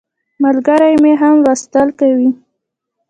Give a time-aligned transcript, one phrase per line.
[0.43, 2.29] ملګری مې هم لوستل کوي.